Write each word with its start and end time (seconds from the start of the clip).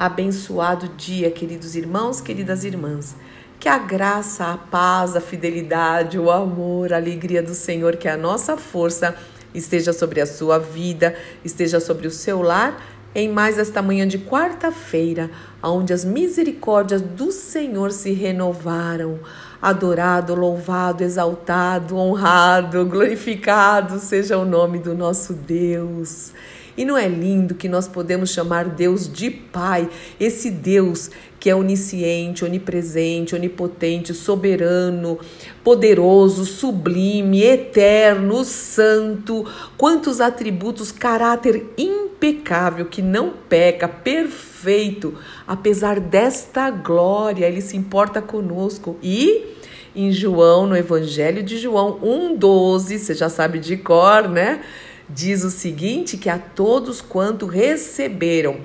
Abençoado 0.00 0.88
dia, 0.96 1.30
queridos 1.30 1.76
irmãos, 1.76 2.22
queridas 2.22 2.64
irmãs. 2.64 3.14
Que 3.58 3.68
a 3.68 3.76
graça, 3.76 4.46
a 4.46 4.56
paz, 4.56 5.14
a 5.14 5.20
fidelidade, 5.20 6.18
o 6.18 6.30
amor, 6.30 6.94
a 6.94 6.96
alegria 6.96 7.42
do 7.42 7.54
Senhor, 7.54 7.96
que 7.96 8.08
a 8.08 8.16
nossa 8.16 8.56
força 8.56 9.14
esteja 9.54 9.92
sobre 9.92 10.22
a 10.22 10.24
sua 10.24 10.58
vida, 10.58 11.14
esteja 11.44 11.78
sobre 11.80 12.06
o 12.06 12.10
seu 12.10 12.40
lar, 12.40 12.82
em 13.14 13.28
mais 13.28 13.58
esta 13.58 13.82
manhã 13.82 14.08
de 14.08 14.18
quarta-feira, 14.18 15.30
onde 15.62 15.92
as 15.92 16.02
misericórdias 16.02 17.02
do 17.02 17.30
Senhor 17.30 17.92
se 17.92 18.10
renovaram. 18.12 19.20
Adorado, 19.60 20.34
louvado, 20.34 21.04
exaltado, 21.04 21.98
honrado, 21.98 22.86
glorificado 22.86 23.98
seja 23.98 24.38
o 24.38 24.46
nome 24.46 24.78
do 24.78 24.94
nosso 24.94 25.34
Deus. 25.34 26.32
E 26.80 26.84
não 26.86 26.96
é 26.96 27.06
lindo 27.06 27.54
que 27.54 27.68
nós 27.68 27.86
podemos 27.86 28.30
chamar 28.30 28.64
Deus 28.64 29.06
de 29.06 29.30
Pai, 29.30 29.86
esse 30.18 30.50
Deus 30.50 31.10
que 31.38 31.50
é 31.50 31.54
onisciente, 31.54 32.42
onipresente, 32.42 33.34
onipotente, 33.34 34.14
soberano, 34.14 35.18
poderoso, 35.62 36.46
sublime, 36.46 37.42
eterno, 37.42 38.44
santo, 38.44 39.44
quantos 39.76 40.22
atributos, 40.22 40.90
caráter 40.90 41.66
impecável, 41.76 42.86
que 42.86 43.02
não 43.02 43.34
peca, 43.46 43.86
perfeito, 43.86 45.12
apesar 45.46 46.00
desta 46.00 46.70
glória, 46.70 47.46
ele 47.46 47.60
se 47.60 47.76
importa 47.76 48.22
conosco 48.22 48.96
e 49.02 49.44
em 49.94 50.10
João, 50.12 50.66
no 50.66 50.76
Evangelho 50.76 51.42
de 51.42 51.58
João 51.58 52.00
1,12, 52.00 52.96
você 52.96 53.12
já 53.12 53.28
sabe 53.28 53.58
de 53.58 53.76
cor, 53.76 54.28
né? 54.30 54.62
Diz 55.14 55.44
o 55.44 55.50
seguinte: 55.50 56.16
que 56.16 56.28
a 56.28 56.38
todos 56.38 57.00
quanto 57.00 57.46
receberam 57.46 58.60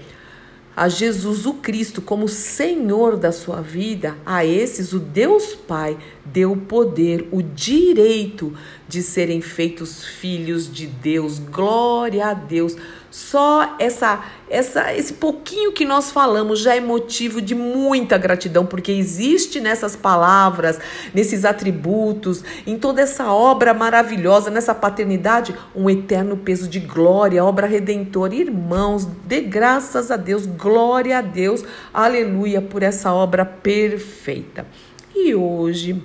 a 0.76 0.90
Jesus 0.90 1.45
o 1.45 1.54
Cristo 1.54 2.02
como 2.02 2.27
Senhor 2.27 3.16
da 3.16 3.31
sua 3.31 3.62
vida, 3.62 4.18
a 4.26 4.45
esses 4.45 4.91
o 4.91 4.99
Deus 4.99 5.55
Pai 5.55 5.98
deu 6.26 6.52
o 6.52 6.57
poder, 6.57 7.29
o 7.32 7.41
direito 7.41 8.54
de 8.87 9.02
serem 9.02 9.40
feitos 9.40 10.04
filhos 10.04 10.71
de 10.71 10.85
Deus. 10.85 11.40
Glória 11.40 12.27
a 12.27 12.34
Deus. 12.34 12.76
Só 13.16 13.77
essa, 13.80 14.26
essa, 14.49 14.94
esse 14.94 15.13
pouquinho 15.13 15.71
que 15.71 15.85
nós 15.85 16.12
falamos 16.12 16.60
já 16.60 16.76
é 16.76 16.82
motivo 16.82 17.41
de 17.41 17.55
muita 17.55 18.18
gratidão, 18.18 18.66
porque 18.66 18.91
existe 18.91 19.62
nessas 19.62 19.96
palavras, 19.96 20.82
nesses 21.13 21.46
atributos, 21.46 22.43
em 22.68 22.77
toda 22.77 23.02
essa 23.02 23.32
obra 23.32 23.74
maravilhosa, 23.74 24.52
nessa 24.52 24.76
paternidade, 24.76 25.55
um 25.74 25.90
eterno 25.90 26.36
peso 26.36 26.68
de 26.68 26.82
glória, 26.82 27.41
obra 27.41 27.68
redentora. 27.68 28.36
Irmãos, 28.36 29.05
dê 29.24 29.40
graças 29.40 30.12
a 30.12 30.18
Deus, 30.18 30.46
glória 30.46 31.20
a 31.20 31.21
Deus, 31.21 31.63
aleluia, 31.93 32.62
por 32.62 32.84
essa 32.84 33.13
obra 33.13 33.46
perfeita. 33.46 34.68
E 35.16 35.34
hoje 35.34 36.04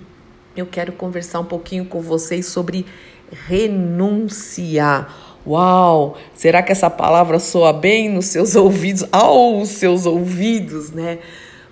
eu 0.57 0.65
quero 0.65 0.93
conversar 0.93 1.41
um 1.41 1.45
pouquinho 1.45 1.87
com 1.87 2.01
vocês 2.01 2.47
sobre 2.47 2.87
renunciar 3.49 5.30
Uau! 5.47 6.19
Será 6.35 6.63
que 6.63 6.71
essa 6.71 6.91
palavra 6.91 7.39
soa 7.39 7.73
bem 7.73 8.11
nos 8.11 8.27
seus 8.27 8.55
ouvidos, 8.55 9.05
aos 9.13 9.71
seus 9.71 10.05
ouvidos, 10.05 10.91
né? 10.91 11.19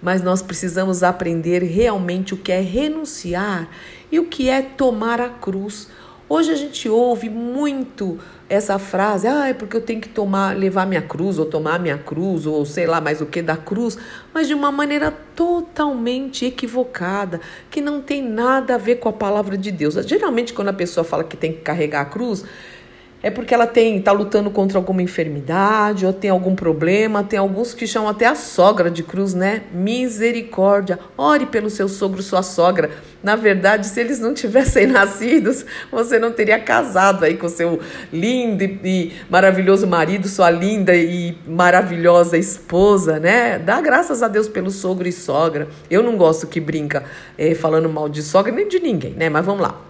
Mas 0.01 0.23
nós 0.23 0.41
precisamos 0.41 1.03
aprender 1.03 1.63
realmente 1.63 2.33
o 2.33 2.37
que 2.37 2.53
é 2.53 2.61
renunciar 2.61 3.69
e 4.11 4.19
o 4.19 4.27
que 4.27 4.49
é 4.49 4.63
tomar 4.63 5.21
a 5.21 5.29
cruz. 5.29 5.89
Hoje 6.31 6.53
a 6.53 6.55
gente 6.55 6.89
ouve 6.89 7.29
muito 7.29 8.19
essa 8.51 8.79
frase, 8.79 9.27
ah, 9.27 9.49
é 9.49 9.55
porque 9.55 9.77
eu 9.77 9.81
tenho 9.81 10.01
que 10.01 10.09
tomar, 10.09 10.57
levar 10.57 10.87
minha 10.87 11.03
cruz, 11.03 11.39
ou 11.39 11.47
tomar 11.47 11.79
minha 11.79 11.99
cruz, 11.99 12.47
ou 12.47 12.65
sei 12.65 12.87
lá 12.87 13.01
mais 13.01 13.21
o 13.21 13.27
que 13.27 13.43
da 13.43 13.57
cruz, 13.57 13.99
mas 14.33 14.47
de 14.47 14.55
uma 14.55 14.71
maneira 14.71 15.11
totalmente 15.35 16.45
equivocada, 16.45 17.41
que 17.71 17.81
não 17.81 18.01
tem 18.01 18.23
nada 18.23 18.75
a 18.75 18.79
ver 18.79 18.97
com 18.97 19.09
a 19.09 19.13
palavra 19.13 19.57
de 19.57 19.71
Deus. 19.71 19.95
Geralmente, 20.07 20.53
quando 20.53 20.69
a 20.69 20.73
pessoa 20.73 21.03
fala 21.03 21.25
que 21.25 21.37
tem 21.37 21.53
que 21.53 21.61
carregar 21.61 22.03
a 22.03 22.07
cruz, 22.07 22.45
é 23.21 23.31
porque 23.31 23.53
ela 23.53 23.67
tem 23.67 23.99
está 23.99 24.13
lutando 24.13 24.51
contra 24.51 24.79
alguma 24.79 25.03
enfermidade 25.03 26.07
ou 26.07 26.13
tem 26.13 26.31
algum 26.31 26.55
problema. 26.55 27.25
Tem 27.25 27.39
alguns 27.39 27.75
que 27.75 27.87
chamam 27.87 28.09
até 28.09 28.27
a 28.27 28.37
sogra 28.37 28.91
de 28.91 29.03
cruz, 29.03 29.35
né? 29.35 29.63
Misericórdia. 29.73 30.99
Ore 31.17 31.47
pelo 31.47 31.69
seu 31.69 31.89
sogro, 31.89 32.23
sua 32.23 32.45
sogra. 32.45 32.91
Na 33.21 33.35
verdade, 33.35 33.87
se 33.89 34.01
eles 34.01 34.21
não 34.21 34.33
tivessem 34.33 34.87
nascidos, 34.89 35.67
você 35.91 36.19
não 36.19 36.31
teria 36.31 36.61
casado 36.61 37.25
aí 37.25 37.37
com 37.37 37.49
seu 37.49 37.81
lindo 38.13 38.63
e 38.63 39.13
maravilhoso 39.29 39.87
marido, 39.87 40.29
sua 40.29 40.51
linda 40.51 40.95
e 40.95 41.37
maravilhosa 41.45 42.39
esposa, 42.39 43.19
né? 43.19 43.59
Dá 43.59 43.81
graças 43.81 44.23
a 44.23 44.29
Deus 44.29 44.49
pelo 44.49 44.71
sogro 44.71 45.09
e 45.09 45.13
sogra. 45.13 45.69
Eu 45.91 46.05
não 46.05 46.17
gosto 46.17 46.47
que 46.47 46.61
brinca 46.61 47.03
é, 47.37 47.53
falando 47.57 47.89
mal 47.89 48.09
de 48.09 48.23
sogra 48.23 48.53
nem 48.53 48.69
de 48.69 48.79
ninguém, 48.79 49.15
né? 49.15 49.29
Mas 49.29 49.45
vamos 49.45 49.63
lá. 49.63 49.88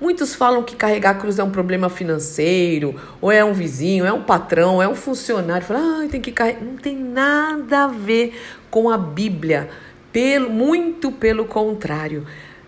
Muitos 0.00 0.34
falam 0.34 0.62
que 0.62 0.74
carregar 0.74 1.10
a 1.10 1.14
cruz 1.14 1.38
é 1.38 1.44
um 1.44 1.50
problema 1.50 1.90
financeiro, 1.90 2.94
ou 3.20 3.30
é 3.30 3.44
um 3.44 3.52
vizinho, 3.52 4.06
é 4.06 4.12
um 4.12 4.22
patrão, 4.22 4.82
é 4.82 4.88
um 4.88 4.94
funcionário. 4.94 5.66
Fala, 5.66 5.80
ah, 5.80 6.08
tem 6.08 6.20
que 6.20 6.32
carregar. 6.32 6.62
Não 6.62 6.76
tem 6.76 6.96
nada 6.96 7.84
a 7.84 7.88
ver 7.88 8.40
com 8.70 8.88
a 8.88 8.96
Bíblia. 8.96 9.68
Pelo, 10.10 10.48
muito 10.50 11.12
pelo 11.12 11.44
contrário. 11.44 12.26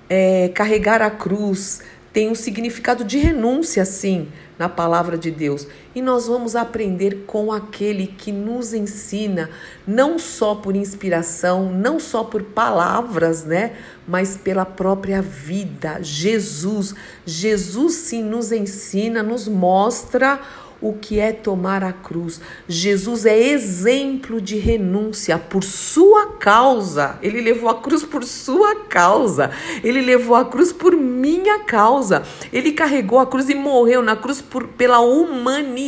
É, 0.08 0.50
carregar 0.54 1.00
a 1.00 1.10
cruz 1.10 1.80
tem 2.12 2.28
um 2.28 2.34
significado 2.34 3.02
de 3.02 3.16
renúncia, 3.16 3.84
sim 3.86 4.28
na 4.62 4.68
palavra 4.68 5.18
de 5.18 5.30
Deus. 5.30 5.66
E 5.94 6.00
nós 6.00 6.26
vamos 6.26 6.56
aprender 6.56 7.24
com 7.26 7.52
aquele 7.52 8.06
que 8.06 8.32
nos 8.32 8.72
ensina, 8.72 9.50
não 9.86 10.18
só 10.18 10.54
por 10.54 10.74
inspiração, 10.74 11.70
não 11.70 12.00
só 12.00 12.24
por 12.24 12.42
palavras, 12.42 13.44
né? 13.44 13.76
Mas 14.08 14.36
pela 14.36 14.64
própria 14.64 15.20
vida. 15.20 15.98
Jesus. 16.00 16.94
Jesus 17.26 17.94
sim 17.94 18.22
nos 18.22 18.52
ensina, 18.52 19.22
nos 19.22 19.46
mostra 19.46 20.40
o 20.82 20.92
que 20.92 21.20
é 21.20 21.32
tomar 21.32 21.84
a 21.84 21.92
cruz. 21.92 22.40
Jesus 22.68 23.24
é 23.24 23.38
exemplo 23.38 24.40
de 24.40 24.58
renúncia 24.58 25.38
por 25.38 25.62
sua 25.62 26.32
causa. 26.32 27.18
Ele 27.22 27.40
levou 27.40 27.70
a 27.70 27.80
cruz 27.80 28.02
por 28.02 28.24
sua 28.24 28.74
causa. 28.86 29.52
Ele 29.84 30.00
levou 30.00 30.34
a 30.34 30.44
cruz 30.44 30.72
por 30.72 30.96
minha 30.96 31.60
causa. 31.60 32.24
Ele 32.52 32.72
carregou 32.72 33.20
a 33.20 33.26
cruz 33.26 33.48
e 33.48 33.54
morreu 33.54 34.02
na 34.02 34.16
cruz 34.16 34.42
por, 34.42 34.66
pela 34.66 34.98
humanidade. 34.98 35.81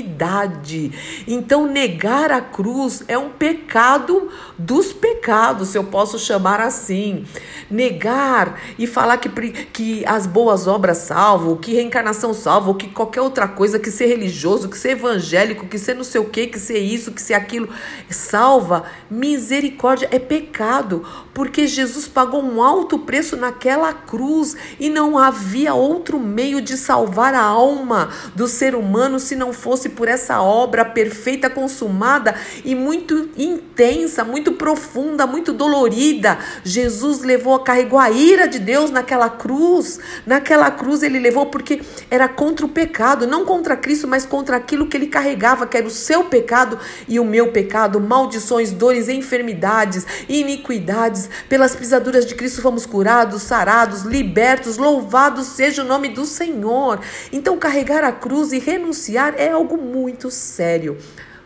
Então, 1.26 1.66
negar 1.66 2.30
a 2.32 2.40
cruz 2.40 3.04
é 3.08 3.18
um 3.18 3.30
pecado 3.30 4.28
dos 4.58 4.92
pecados, 4.92 5.68
se 5.68 5.78
eu 5.78 5.84
posso 5.84 6.18
chamar 6.18 6.60
assim. 6.60 7.24
Negar 7.70 8.60
e 8.78 8.86
falar 8.86 9.18
que, 9.18 9.28
que 9.28 10.04
as 10.06 10.26
boas 10.26 10.66
obras 10.66 10.98
salvam, 10.98 11.56
que 11.56 11.72
reencarnação 11.72 12.34
salva, 12.34 12.74
que 12.74 12.88
qualquer 12.88 13.20
outra 13.20 13.48
coisa, 13.48 13.78
que 13.78 13.90
ser 13.90 14.06
religioso, 14.06 14.68
que 14.68 14.78
ser 14.78 14.90
evangélico, 14.90 15.66
que 15.66 15.78
ser 15.78 15.94
não 15.94 16.04
sei 16.04 16.20
o 16.20 16.24
que, 16.24 16.46
que 16.46 16.58
ser 16.58 16.78
isso, 16.78 17.12
que 17.12 17.22
ser 17.22 17.34
aquilo, 17.34 17.68
salva. 18.08 18.84
Misericórdia 19.10 20.08
é 20.10 20.18
pecado, 20.18 21.04
porque 21.32 21.66
Jesus 21.66 22.06
pagou 22.06 22.42
um 22.42 22.62
alto 22.62 22.98
preço 22.98 23.36
naquela 23.36 23.92
cruz 23.92 24.56
e 24.78 24.88
não 24.88 25.18
havia 25.18 25.74
outro 25.74 26.18
meio 26.18 26.60
de 26.60 26.76
salvar 26.76 27.34
a 27.34 27.42
alma 27.42 28.10
do 28.34 28.46
ser 28.46 28.74
humano 28.74 29.18
se 29.18 29.34
não 29.34 29.52
fosse 29.52 29.83
por 29.88 30.06
essa 30.06 30.40
obra 30.42 30.84
perfeita, 30.84 31.50
consumada 31.50 32.34
e 32.64 32.74
muito 32.74 33.30
intensa, 33.36 34.22
muito 34.22 34.52
profunda, 34.52 35.26
muito 35.26 35.52
dolorida. 35.52 36.38
Jesus 36.62 37.22
levou, 37.22 37.58
carregou 37.60 37.98
a 37.98 38.10
ira 38.10 38.46
de 38.46 38.58
Deus 38.58 38.90
naquela 38.90 39.30
cruz. 39.30 39.98
Naquela 40.26 40.70
cruz 40.70 41.02
ele 41.02 41.18
levou 41.18 41.46
porque 41.46 41.80
era 42.10 42.28
contra 42.28 42.66
o 42.66 42.68
pecado, 42.68 43.26
não 43.26 43.44
contra 43.44 43.76
Cristo, 43.76 44.06
mas 44.06 44.24
contra 44.26 44.56
aquilo 44.56 44.74
aquilo 44.74 44.86
que 44.86 44.96
ele 44.96 45.06
carregava, 45.06 45.66
que 45.66 45.76
era 45.76 45.86
o 45.86 45.90
seu 45.90 46.24
pecado 46.24 46.78
e 47.08 47.18
o 47.18 47.24
meu 47.24 47.52
pecado, 47.52 48.00
maldições, 48.00 48.72
dores, 48.72 49.08
enfermidades, 49.08 50.06
iniquidades. 50.28 51.28
Pelas 51.48 51.74
pisaduras 51.74 52.26
de 52.26 52.34
Cristo 52.34 52.60
fomos 52.60 52.84
curados, 52.84 53.42
sarados, 53.42 54.02
libertos. 54.02 54.76
Louvado 54.76 55.42
seja 55.44 55.82
o 55.82 55.86
nome 55.86 56.08
do 56.08 56.24
Senhor. 56.24 57.00
Então, 57.32 57.56
carregar 57.56 58.04
a 58.04 58.12
cruz 58.12 58.52
e 58.52 58.58
renunciar 58.58 59.34
é 59.36 59.50
algo 59.50 59.73
muito 59.76 60.30
sério 60.30 60.96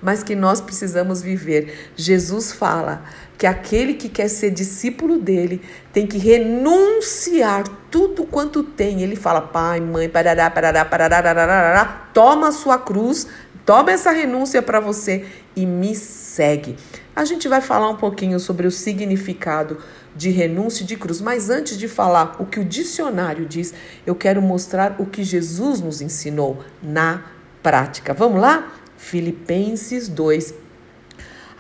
mas 0.01 0.23
que 0.23 0.35
nós 0.35 0.61
precisamos 0.61 1.21
viver. 1.21 1.91
Jesus 1.97 2.53
fala 2.53 3.03
que 3.37 3.47
aquele 3.47 3.95
que 3.95 4.09
quer 4.09 4.29
ser 4.29 4.51
discípulo 4.51 5.19
dele 5.19 5.61
tem 5.93 6.07
que 6.07 6.19
renunciar 6.19 7.65
tudo 7.91 8.25
quanto 8.25 8.63
tem. 8.63 9.03
Ele 9.03 9.17
fala, 9.17 9.41
pai, 9.41 9.81
mãe, 9.81 10.09
parará, 10.09 10.51
parará, 10.51 10.85
parará, 10.85 11.23
parará, 11.23 12.11
toma 12.13 12.49
a 12.49 12.53
sua 12.53 12.79
cruz, 12.79 13.27
toma 13.65 13.93
essa 13.93 14.11
renúncia 14.11 14.63
para 14.63 14.81
você 14.81 15.27
e 15.55 15.67
me 15.67 15.95
segue. 15.95 16.77
A 17.15 17.25
gente 17.25 17.49
vai 17.49 17.61
falar 17.61 17.89
um 17.89 17.97
pouquinho 17.97 18.39
sobre 18.39 18.67
o 18.67 18.71
significado 18.71 19.79
de 20.15 20.31
renúncia 20.31 20.85
e 20.85 20.87
de 20.87 20.97
cruz, 20.97 21.21
mas 21.21 21.51
antes 21.51 21.77
de 21.77 21.89
falar 21.89 22.37
o 22.41 22.47
que 22.47 22.61
o 22.61 22.65
dicionário 22.65 23.45
diz, 23.45 23.75
eu 24.07 24.15
quero 24.15 24.41
mostrar 24.41 24.97
o 24.99 25.07
que 25.07 25.25
Jesus 25.25 25.81
nos 25.81 26.01
ensinou 26.01 26.63
na 26.83 27.25
prática. 27.63 28.15
Vamos 28.15 28.41
lá? 28.41 28.75
Filipenses 28.97 30.09
2. 30.09 30.55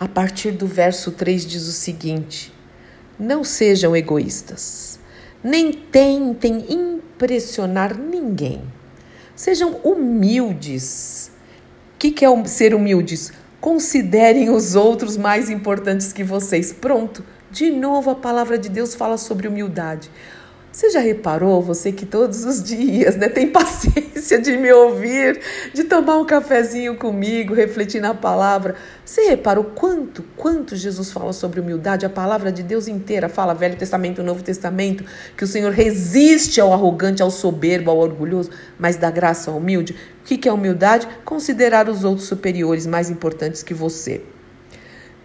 a 0.01 0.07
partir 0.07 0.53
do 0.53 0.67
verso 0.67 1.13
3 1.13 1.47
diz 1.47 1.67
o 1.67 1.73
seguinte: 1.73 2.53
Não 3.19 3.43
sejam 3.43 3.97
egoístas, 3.97 4.99
nem 5.43 5.73
tentem 5.73 6.67
impressionar 6.69 7.97
ninguém. 7.97 8.63
Sejam 9.35 9.77
humildes. 9.85 11.31
O 11.95 11.99
que, 11.99 12.11
que 12.11 12.25
é 12.25 12.45
ser 12.47 12.75
humildes? 12.75 13.33
Considerem 13.61 14.51
os 14.51 14.75
outros 14.75 15.17
mais 15.17 15.51
importantes 15.51 16.13
que 16.13 16.23
vocês. 16.23 16.73
Pronto. 16.73 17.25
De 17.51 17.71
novo, 17.71 18.11
a 18.11 18.15
palavra 18.15 18.59
de 18.59 18.69
Deus 18.69 18.95
fala 18.95 19.17
sobre 19.17 19.49
humildade. 19.49 20.11
Você 20.79 20.91
já 20.91 21.01
reparou, 21.01 21.61
você 21.61 21.91
que 21.91 22.07
todos 22.07 22.45
os 22.45 22.63
dias 22.63 23.17
né, 23.17 23.29
tem 23.29 23.49
paciência 23.51 24.41
de 24.41 24.57
me 24.57 24.73
ouvir, 24.73 25.41
de 25.75 25.83
tomar 25.83 26.19
um 26.19 26.25
cafezinho 26.25 26.95
comigo, 26.95 27.53
refletir 27.53 28.01
na 28.01 28.15
palavra? 28.15 28.77
Você 29.05 29.23
reparou 29.23 29.65
quanto, 29.65 30.23
quanto 30.37 30.77
Jesus 30.77 31.11
fala 31.11 31.33
sobre 31.33 31.59
humildade? 31.59 32.07
A 32.07 32.09
palavra 32.09 32.53
de 32.53 32.63
Deus 32.63 32.87
inteira 32.87 33.29
fala, 33.29 33.55
Velho 33.55 33.75
Testamento, 33.77 34.23
Novo 34.23 34.41
Testamento, 34.41 35.05
que 35.37 35.43
o 35.43 35.49
Senhor 35.49 35.73
resiste 35.73 36.61
ao 36.61 36.73
arrogante, 36.73 37.23
ao 37.23 37.31
soberbo, 37.33 37.91
ao 37.91 37.99
orgulhoso, 37.99 38.51
mas 38.79 38.95
dá 38.95 39.11
graça 39.11 39.51
ao 39.51 39.57
humilde. 39.57 39.97
O 40.21 40.25
que 40.25 40.49
é 40.49 40.53
humildade? 40.53 41.09
Considerar 41.25 41.89
os 41.89 42.05
outros 42.05 42.29
superiores, 42.29 42.87
mais 42.87 43.11
importantes 43.11 43.65
que 43.65 43.75
você. 43.75 44.21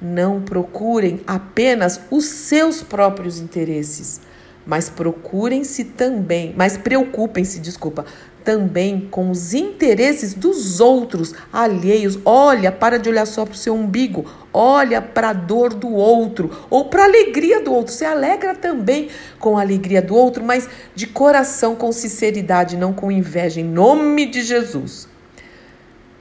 Não 0.01 0.41
procurem 0.41 1.21
apenas 1.27 1.99
os 2.09 2.25
seus 2.25 2.81
próprios 2.81 3.37
interesses 3.37 4.32
mas 4.65 4.89
procurem-se 4.89 5.83
também, 5.83 6.53
mas 6.55 6.77
preocupem-se, 6.77 7.59
desculpa, 7.59 8.05
também 8.43 9.07
com 9.09 9.31
os 9.31 9.53
interesses 9.53 10.33
dos 10.33 10.79
outros 10.79 11.33
alheios. 11.51 12.19
Olha, 12.25 12.71
para 12.71 12.99
de 12.99 13.09
olhar 13.09 13.25
só 13.25 13.45
para 13.45 13.53
o 13.53 13.57
seu 13.57 13.73
umbigo, 13.73 14.25
olha 14.53 15.01
para 15.01 15.29
a 15.29 15.33
dor 15.33 15.73
do 15.73 15.89
outro 15.89 16.51
ou 16.69 16.85
para 16.85 17.03
a 17.03 17.05
alegria 17.05 17.61
do 17.61 17.73
outro. 17.73 17.93
Se 17.93 18.05
alegra 18.05 18.53
também 18.53 19.09
com 19.39 19.57
a 19.57 19.61
alegria 19.61 20.01
do 20.01 20.15
outro, 20.15 20.43
mas 20.43 20.69
de 20.93 21.07
coração, 21.07 21.75
com 21.75 21.91
sinceridade, 21.91 22.77
não 22.77 22.93
com 22.93 23.11
inveja, 23.11 23.61
em 23.61 23.65
nome 23.65 24.25
de 24.25 24.43
Jesus. 24.43 25.07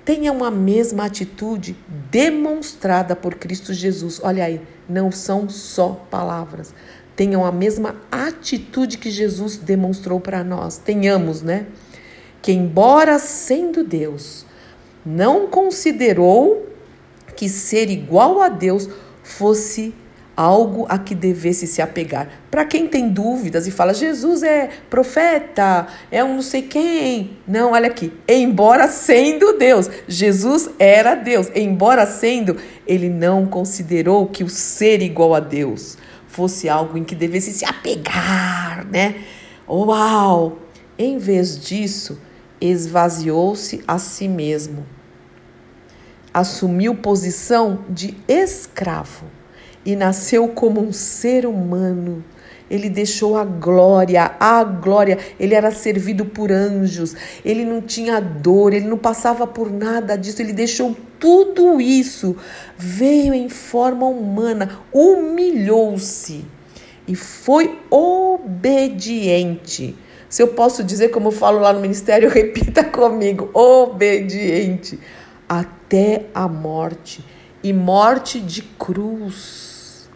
Tenha 0.04 0.32
uma 0.32 0.50
mesma 0.50 1.04
atitude 1.04 1.76
demonstrada 2.10 3.14
por 3.14 3.36
Cristo 3.36 3.72
Jesus. 3.72 4.20
Olha 4.22 4.44
aí, 4.44 4.60
não 4.88 5.12
são 5.12 5.48
só 5.48 5.90
palavras 6.10 6.74
tenham 7.16 7.44
a 7.44 7.52
mesma 7.52 7.96
atitude 8.10 8.98
que 8.98 9.10
Jesus 9.10 9.56
demonstrou 9.56 10.20
para 10.20 10.42
nós. 10.42 10.78
Tenhamos, 10.78 11.42
né? 11.42 11.66
Que, 12.40 12.52
embora 12.52 13.18
sendo 13.18 13.84
Deus, 13.84 14.46
não 15.04 15.46
considerou 15.46 16.68
que 17.36 17.48
ser 17.48 17.90
igual 17.90 18.40
a 18.40 18.48
Deus 18.48 18.88
fosse 19.22 19.94
algo 20.36 20.86
a 20.88 20.98
que 20.98 21.14
devesse 21.14 21.66
se 21.66 21.82
apegar. 21.82 22.28
Para 22.50 22.64
quem 22.64 22.88
tem 22.88 23.08
dúvidas 23.10 23.66
e 23.66 23.70
fala, 23.70 23.92
Jesus 23.92 24.42
é 24.42 24.70
profeta, 24.88 25.86
é 26.10 26.24
um 26.24 26.34
não 26.34 26.42
sei 26.42 26.62
quem. 26.62 27.36
Não, 27.46 27.72
olha 27.72 27.86
aqui. 27.86 28.12
Embora 28.26 28.88
sendo 28.88 29.58
Deus, 29.58 29.90
Jesus 30.08 30.70
era 30.78 31.14
Deus. 31.14 31.48
Embora 31.54 32.06
sendo, 32.06 32.56
ele 32.86 33.08
não 33.08 33.46
considerou 33.46 34.26
que 34.26 34.42
o 34.42 34.48
ser 34.48 35.02
igual 35.02 35.34
a 35.34 35.40
Deus 35.40 35.98
fosse 36.32 36.66
algo 36.66 36.96
em 36.96 37.04
que 37.04 37.14
devesse 37.14 37.52
se 37.52 37.64
apegar, 37.64 38.86
né? 38.86 39.22
Uau! 39.68 40.58
Em 40.98 41.18
vez 41.18 41.60
disso, 41.60 42.18
esvaziou-se 42.58 43.84
a 43.86 43.98
si 43.98 44.26
mesmo. 44.28 44.86
Assumiu 46.32 46.94
posição 46.94 47.84
de 47.86 48.16
escravo 48.26 49.26
e 49.84 49.94
nasceu 49.94 50.48
como 50.48 50.80
um 50.80 50.90
ser 50.90 51.44
humano 51.44 52.24
ele 52.70 52.88
deixou 52.88 53.36
a 53.36 53.44
glória, 53.44 54.34
a 54.40 54.64
glória. 54.64 55.18
Ele 55.38 55.54
era 55.54 55.70
servido 55.70 56.24
por 56.24 56.50
anjos, 56.50 57.14
ele 57.44 57.64
não 57.64 57.80
tinha 57.80 58.20
dor, 58.20 58.72
ele 58.72 58.86
não 58.86 58.98
passava 58.98 59.46
por 59.46 59.70
nada 59.70 60.16
disso, 60.16 60.40
ele 60.40 60.52
deixou 60.52 60.96
tudo 61.18 61.80
isso. 61.80 62.36
Veio 62.76 63.34
em 63.34 63.48
forma 63.48 64.06
humana, 64.06 64.80
humilhou-se 64.92 66.44
e 67.06 67.14
foi 67.14 67.78
obediente. 67.90 69.96
Se 70.28 70.42
eu 70.42 70.48
posso 70.48 70.82
dizer, 70.82 71.10
como 71.10 71.28
eu 71.28 71.32
falo 71.32 71.60
lá 71.60 71.72
no 71.72 71.80
ministério, 71.80 72.28
repita 72.30 72.84
comigo: 72.84 73.50
obediente 73.52 74.98
até 75.48 76.26
a 76.34 76.48
morte 76.48 77.24
e 77.62 77.72
morte 77.72 78.40
de 78.40 78.62
cruz. 78.62 80.08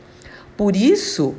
Por 0.56 0.74
isso, 0.74 1.34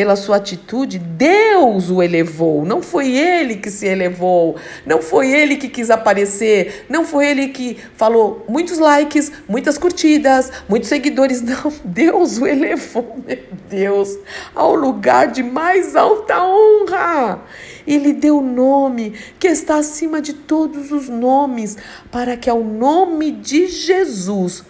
pela 0.00 0.16
sua 0.16 0.36
atitude, 0.36 0.98
Deus 0.98 1.90
o 1.90 2.02
elevou. 2.02 2.64
Não 2.64 2.80
foi 2.80 3.18
ele 3.18 3.56
que 3.56 3.70
se 3.70 3.84
elevou, 3.84 4.56
não 4.86 5.02
foi 5.02 5.30
ele 5.30 5.56
que 5.56 5.68
quis 5.68 5.90
aparecer, 5.90 6.86
não 6.88 7.04
foi 7.04 7.28
ele 7.28 7.48
que 7.48 7.76
falou 7.98 8.42
muitos 8.48 8.78
likes, 8.78 9.30
muitas 9.46 9.76
curtidas, 9.76 10.50
muitos 10.66 10.88
seguidores. 10.88 11.42
Não, 11.44 11.70
Deus 11.84 12.38
o 12.38 12.46
elevou, 12.46 13.18
meu 13.26 13.38
Deus, 13.68 14.16
ao 14.54 14.74
lugar 14.74 15.26
de 15.26 15.42
mais 15.42 15.94
alta 15.94 16.42
honra. 16.42 17.42
Ele 17.86 18.14
deu 18.14 18.40
nome 18.40 19.12
que 19.38 19.48
está 19.48 19.76
acima 19.76 20.22
de 20.22 20.32
todos 20.32 20.90
os 20.92 21.10
nomes, 21.10 21.76
para 22.10 22.38
que 22.38 22.48
ao 22.48 22.64
nome 22.64 23.32
de 23.32 23.66
Jesus 23.66 24.64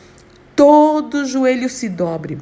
todo 0.56 1.24
joelho 1.24 1.68
se 1.68 1.88
dobre 1.88 2.36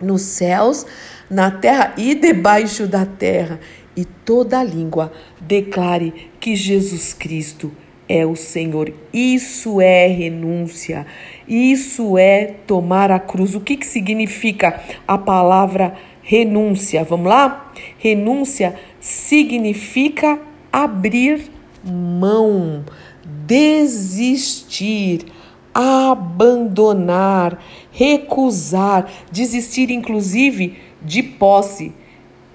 nos 0.00 0.22
céus 0.22 0.86
na 1.30 1.50
terra 1.50 1.94
e 1.96 2.14
debaixo 2.14 2.86
da 2.86 3.04
terra, 3.04 3.60
e 3.96 4.04
toda 4.04 4.62
língua 4.62 5.12
declare 5.40 6.30
que 6.38 6.54
Jesus 6.54 7.12
Cristo 7.12 7.72
é 8.08 8.24
o 8.24 8.34
Senhor. 8.34 8.92
Isso 9.12 9.80
é 9.80 10.06
renúncia, 10.06 11.06
isso 11.46 12.16
é 12.16 12.54
tomar 12.66 13.10
a 13.10 13.18
cruz. 13.18 13.54
O 13.54 13.60
que, 13.60 13.76
que 13.76 13.86
significa 13.86 14.80
a 15.06 15.18
palavra 15.18 15.94
renúncia? 16.22 17.04
Vamos 17.04 17.28
lá? 17.28 17.72
Renúncia 17.98 18.74
significa 19.00 20.38
abrir 20.72 21.50
mão, 21.84 22.84
desistir, 23.46 25.26
abandonar, 25.74 27.62
recusar, 27.90 29.08
desistir, 29.30 29.90
inclusive 29.90 30.87
de 31.02 31.22
posse. 31.22 31.92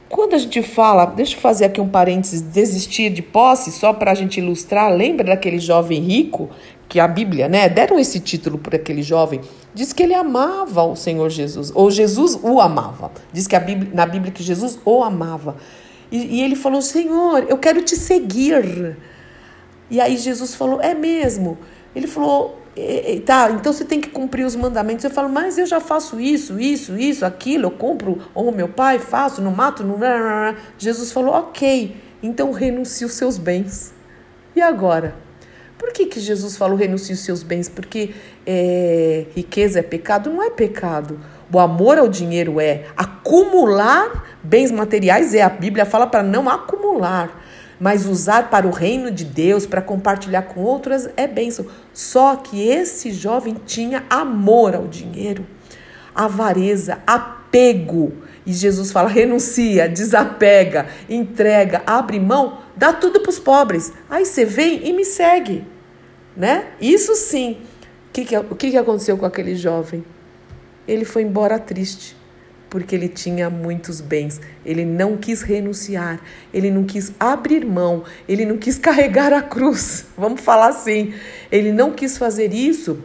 Quando 0.09 0.35
a 0.35 0.38
gente 0.38 0.62
fala, 0.62 1.05
deixa 1.05 1.35
eu 1.35 1.39
fazer 1.39 1.65
aqui 1.65 1.81
um 1.81 1.88
parênteses, 1.88 2.41
desistir 2.41 3.09
de 3.09 3.21
posse, 3.21 3.71
só 3.71 3.91
para 3.93 4.12
a 4.12 4.15
gente 4.15 4.39
ilustrar, 4.39 4.93
lembra 4.93 5.25
daquele 5.25 5.59
jovem 5.59 6.00
rico 6.00 6.50
que 6.88 7.00
a 7.00 7.07
Bíblia, 7.07 7.50
né, 7.50 7.67
deram 7.67 7.97
esse 7.97 8.19
título 8.19 8.59
para 8.59 8.75
aquele 8.75 9.01
jovem, 9.01 9.41
diz 9.73 9.91
que 9.91 10.03
ele 10.03 10.13
amava 10.13 10.83
o 10.83 10.95
Senhor 10.95 11.27
Jesus, 11.29 11.71
ou 11.73 11.89
Jesus 11.89 12.38
o 12.43 12.62
amava. 12.62 13.12
Diz 13.31 13.47
que 13.47 13.55
a 13.55 13.59
Bíblia, 13.59 13.89
na 13.93 14.05
Bíblia 14.05 14.31
que 14.31 14.43
Jesus 14.43 14.77
o 14.85 15.03
amava. 15.03 15.55
E, 16.12 16.38
e 16.38 16.43
ele 16.43 16.55
falou: 16.55 16.83
Senhor, 16.83 17.47
eu 17.50 17.57
quero 17.57 17.81
te 17.81 17.95
seguir. 17.95 18.95
E 19.89 20.00
aí 20.00 20.15
Jesus 20.17 20.53
falou: 20.53 20.79
É 20.79 20.93
mesmo? 20.93 21.57
Ele 21.95 22.05
falou: 22.05 22.62
e, 22.75 23.20
tá, 23.20 23.51
então 23.51 23.72
você 23.72 23.86
tem 23.86 24.01
que 24.01 24.10
cumprir 24.10 24.46
os 24.46 24.56
mandamentos. 24.56 25.06
Eu 25.06 25.12
falo, 25.12 25.30
mas 25.30 25.58
eu 25.58 25.65
já 25.65 25.80
faço 25.80 26.20
isso, 26.20 26.60
isso, 26.60 26.98
isso, 26.98 27.25
aquilo, 27.25 27.65
eu 27.65 27.72
compro, 27.72 28.20
ou 28.34 28.51
meu 28.51 28.68
pai, 28.68 29.00
faço, 29.00 29.42
não 29.42 29.51
mato, 29.51 29.84
não. 29.84 29.98
Jesus 30.77 31.12
falou, 31.12 31.34
ok, 31.34 31.96
então 32.22 32.51
renuncie 32.51 33.06
os 33.06 33.13
seus 33.13 33.38
bens. 33.38 33.94
E 34.56 34.62
agora? 34.62 35.15
Por 35.77 35.92
que, 35.92 36.06
que 36.06 36.20
Jesus 36.20 36.56
falou 36.56 36.77
renuncie 36.77 37.13
os 37.13 37.20
seus 37.20 37.44
bens? 37.44 37.68
Porque 37.68 38.15
é, 38.46 39.25
riqueza 39.36 39.80
é 39.80 39.84
pecado? 39.84 40.30
Não 40.30 40.42
é 40.42 40.50
pecado. 40.50 41.20
O 41.51 41.60
amor 41.60 41.98
ao 41.98 42.08
dinheiro 42.08 42.60
é. 42.60 42.86
Acumular 42.96 44.38
bens 44.42 44.72
materiais 44.72 45.34
é. 45.34 45.42
A 45.42 45.50
Bíblia 45.50 45.86
fala 45.86 46.08
para 46.08 46.24
não 46.24 46.48
acumular 46.50 47.42
mas 47.80 48.06
usar 48.06 48.50
para 48.50 48.68
o 48.68 48.72
reino 48.72 49.12
de 49.12 49.25
Deus, 49.25 49.65
para 49.65 49.82
compartilhar 49.82 50.44
com 50.44 50.62
outras, 50.62 51.10
é 51.18 51.27
bênção. 51.27 51.65
Só 51.94 52.36
que 52.36 52.68
esse 52.68 53.12
jovem 53.12 53.56
tinha 53.65 54.03
amor 54.10 54.75
ao 54.75 54.88
dinheiro, 54.88 55.46
avareza, 56.13 57.00
apego. 57.06 58.13
E 58.46 58.53
Jesus 58.53 58.92
fala: 58.92 59.10
renuncia, 59.10 59.88
desapega, 59.88 60.88
entrega, 61.10 61.82
abre 61.86 62.20
mão, 62.20 62.60
dá 62.75 62.94
tudo 62.94 63.20
para 63.20 63.30
os 63.30 63.39
pobres. 63.39 63.94
Aí 64.10 64.25
você 64.25 64.46
vem 64.46 64.88
e 64.88 64.94
me 64.94 65.06
segue. 65.06 65.65
Né? 66.36 66.68
Isso 66.82 67.15
sim. 67.15 67.58
O 68.10 68.13
que, 68.13 68.25
que, 68.25 68.38
o 68.38 68.56
que, 68.56 68.72
que 68.72 68.77
aconteceu 68.77 69.18
com 69.18 69.25
aquele 69.25 69.56
jovem? 69.56 70.03
Ele 70.88 71.06
foi 71.06 71.22
embora 71.24 71.58
triste 71.58 72.15
porque 72.74 72.96
ele 72.96 73.08
tinha 73.08 73.51
muitos 73.51 74.01
bens. 74.01 74.42
Ele 74.65 74.84
não 74.84 75.15
quis 75.15 75.44
renunciar, 75.44 76.20
ele 76.51 76.72
não 76.72 76.84
quis 76.86 77.13
abrir 77.20 77.63
mão, 77.63 78.03
ele 78.27 78.48
não 78.48 78.58
quis 78.58 78.80
carregar 78.82 79.32
a 79.32 79.44
cruz. 79.44 80.08
Vamos 80.18 80.42
falar 80.42 80.70
assim. 80.70 81.13
Ele 81.51 81.72
não 81.72 81.92
quis 81.92 82.18
fazer 82.18 82.51
isso 82.51 83.03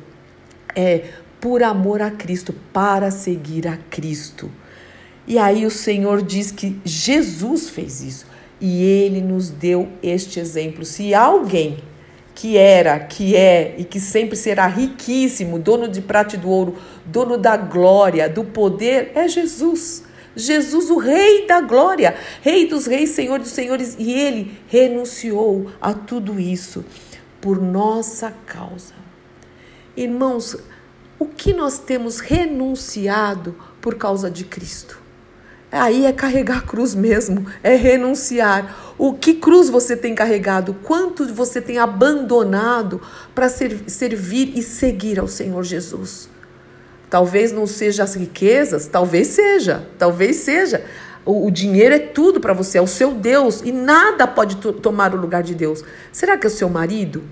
é, 0.75 1.05
por 1.39 1.63
amor 1.63 2.01
a 2.01 2.11
Cristo, 2.11 2.55
para 2.73 3.11
seguir 3.11 3.69
a 3.69 3.77
Cristo. 3.91 4.51
E 5.27 5.37
aí 5.37 5.67
o 5.67 5.71
Senhor 5.71 6.23
diz 6.23 6.51
que 6.51 6.81
Jesus 6.83 7.69
fez 7.69 8.01
isso 8.01 8.27
e 8.59 8.83
ele 8.83 9.21
nos 9.21 9.51
deu 9.51 9.87
este 10.03 10.41
exemplo. 10.41 10.83
Se 10.83 11.13
alguém 11.13 11.77
que 12.39 12.57
era, 12.57 13.01
que 13.01 13.35
é 13.35 13.75
e 13.79 13.85
que 13.85 13.99
sempre 13.99 14.37
será 14.37 14.69
riquíssimo, 14.69 15.59
dono 15.59 15.89
de 15.89 16.01
prata 16.01 16.37
e 16.37 16.39
do 16.39 16.49
ouro, 16.49 16.79
dono 17.05 17.37
da 17.37 17.57
glória, 17.57 18.29
do 18.29 18.45
poder, 18.45 19.11
é 19.17 19.27
Jesus. 19.27 20.05
Jesus, 20.37 20.89
o 20.89 20.99
Rei 20.99 21.49
da 21.49 21.61
glória, 21.61 22.15
Rei 22.41 22.69
dos 22.69 22.87
reis, 22.87 23.11
Senhor 23.11 23.41
dos 23.41 23.49
senhores, 23.49 23.97
e 23.99 24.13
ele 24.13 24.57
renunciou 24.69 25.73
a 25.81 25.93
tudo 25.93 26.39
isso 26.39 26.85
por 27.41 27.61
nossa 27.61 28.33
causa. 28.47 28.95
Irmãos, 29.97 30.57
o 31.19 31.27
que 31.27 31.53
nós 31.53 31.81
temos 31.81 32.21
renunciado 32.21 33.57
por 33.81 33.97
causa 33.97 34.31
de 34.31 34.45
Cristo? 34.45 35.03
Aí 35.71 36.07
é 36.07 36.13
carregar 36.13 36.59
a 36.59 36.63
cruz 36.63 36.95
mesmo, 36.95 37.47
é 37.63 37.75
renunciar. 37.77 38.95
O 38.97 39.13
que 39.13 39.35
cruz 39.35 39.69
você 39.69 39.95
tem 39.95 40.15
carregado? 40.15 40.75
Quanto 40.83 41.27
você 41.33 41.61
tem 41.61 41.79
abandonado 41.79 43.01
para 43.35 43.49
servir 43.49 44.53
e 44.57 44.63
seguir 44.63 45.21
ao 45.21 45.29
Senhor 45.29 45.63
Jesus? 45.63 46.31
Talvez 47.11 47.53
não 47.53 47.67
seja 47.67 48.03
as 48.03 48.15
riquezas, 48.15 48.87
talvez 48.87 49.29
seja, 49.29 49.87
talvez 49.99 50.37
seja. 50.37 50.85
O, 51.25 51.47
o 51.47 51.51
dinheiro 51.51 51.95
é 51.95 51.99
tudo 51.99 52.41
para 52.41 52.55
você, 52.55 52.79
é 52.79 52.83
o 52.83 52.87
seu 52.87 53.13
Deus 53.13 53.61
e 53.63 53.71
nada 53.71 54.27
pode 54.27 54.57
tomar 54.57 55.15
o 55.15 55.21
lugar 55.21 55.43
de 55.43 55.55
Deus. 55.55 55.85
Será 56.11 56.39
que 56.39 56.47
é 56.47 56.49
o 56.49 56.53
seu 56.53 56.71
marido? 56.71 57.23